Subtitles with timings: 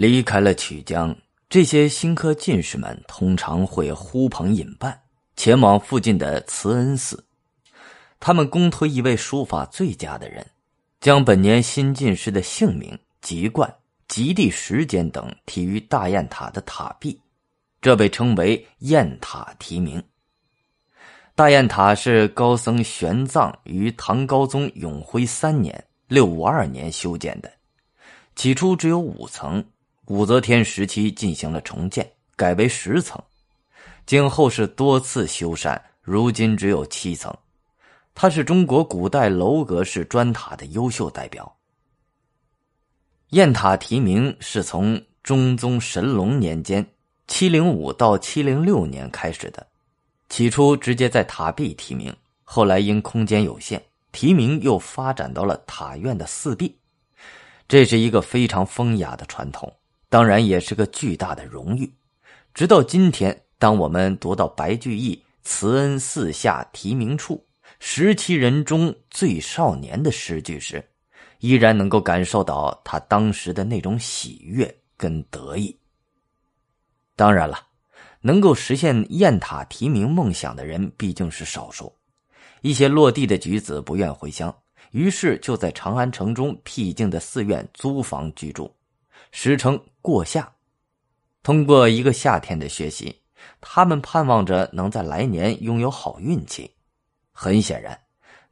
[0.00, 1.14] 离开了曲江，
[1.50, 4.98] 这些新科进士们通常会呼朋引伴，
[5.36, 7.22] 前往附近的慈恩寺。
[8.18, 10.46] 他们公推一位书法最佳的人，
[11.02, 13.70] 将本年新进士的姓名、籍贯、
[14.08, 17.20] 及第、时间等题于大雁塔的塔壁，
[17.82, 20.02] 这被称为雁塔题名。
[21.34, 27.52] 大雁塔是高僧玄奘于唐高宗永徽三年（六五二年）修建的，
[28.34, 29.62] 起初只有五层，
[30.10, 33.16] 武则天时期进行了重建，改为十层，
[34.06, 37.32] 经后世多次修缮，如今只有七层。
[38.12, 41.56] 它是中国古代楼阁式砖塔的优秀代表。
[43.28, 46.84] 雁塔题名是从中宗神龙年间
[47.28, 49.64] （七零五到七零六年）开始的。
[50.28, 56.76] 起初直接在塔壁题名，后来因空间有限，题名又发展到了塔院的四壁。
[57.68, 59.72] 这是一个非常风雅的传统，
[60.10, 61.90] 当然也是个巨大的荣誉。
[62.52, 67.42] 直到今天，当我们读到白居易“慈恩寺下题名处，
[67.78, 70.86] 十七人中最少年”的诗句时，
[71.38, 75.74] 依然能够感受到他当时的那种喜悦跟得意。
[77.16, 77.68] 当然了。
[78.22, 81.90] 能够实现雁塔题名梦想的人毕竟是少数，
[82.60, 84.54] 一些落地的举子不愿回乡，
[84.90, 88.70] 于是就在长安城中僻静的寺院租房居住，
[89.32, 90.50] 时称过夏。
[91.42, 93.14] 通过一个夏天的学习，
[93.60, 96.70] 他们盼望着能在来年拥有好运气。
[97.32, 97.98] 很显然，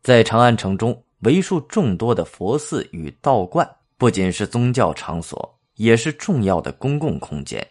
[0.02, 7.66] 在长安城中为数众多的佛寺与道观，不仅是宗教场所，也是重要的公共空间。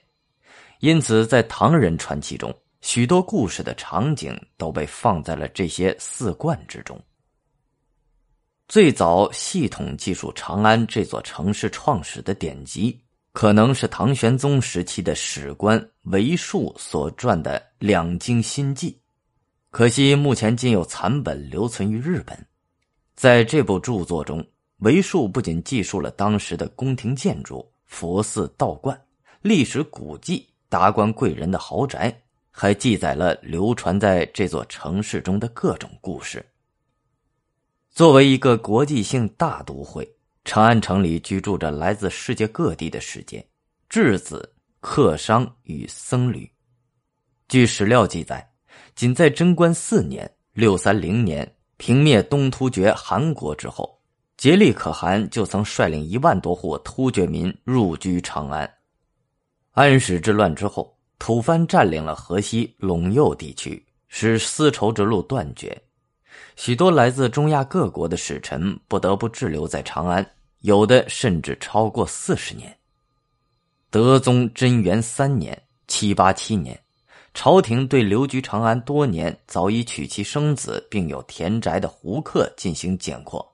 [0.80, 7.02] 因此，在唐人传奇中，许多故事的场景都被放在了这些寺观之中。
[8.68, 13.00] 最早系统记述长安这座城市创始的典籍，
[13.32, 18.92] 可能是唐玄宗时期的史官韦树所撰的《两京新记》，
[19.72, 22.38] 可惜目前仅有残本留存于日本。
[23.16, 24.46] 在这部著作中，
[24.80, 29.00] 韦树不仅记述了当时的宫廷建筑、佛寺、道观、
[29.42, 30.46] 历史古迹。
[30.70, 32.14] 达官贵人的豪宅，
[32.52, 36.46] 还记载了流传在这座城市中的各种故事。
[37.98, 40.08] 作为一个国际性大都会，
[40.46, 43.44] 长安城里居住着来自世界各地的使节、
[43.90, 46.48] 质子、客商与僧侣。
[47.48, 48.48] 据史料记载，
[48.94, 54.00] 仅在贞观四年（六三零年）平灭东突厥汗国之后，
[54.38, 58.72] 竭力可汗就曾率领一万多户突厥民入居长安。
[59.72, 65.76] 安史之乱之后，吐蕃占领了河西陇右地区，使丝绸之路断绝。
[66.56, 70.26] 许多来自中亚各国的使臣不得不滞留在长安，
[70.62, 72.76] 有的甚至超过四十年。
[73.90, 76.78] 德宗贞元三年（七八七年），
[77.34, 83.46] 朝廷对留居长安多年、早已娶妻生子并有田宅的胡客进行检括，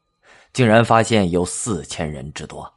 [0.54, 2.73] 竟然发现有四千人之多。